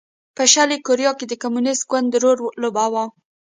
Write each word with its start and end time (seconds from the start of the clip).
په 0.35 0.43
شلي 0.53 0.77
کوریا 0.85 1.11
کې 1.19 1.25
د 1.27 1.33
کمونېست 1.43 1.83
ګوند 1.91 2.11
رول 2.23 2.37
لوباوه. 2.61 3.03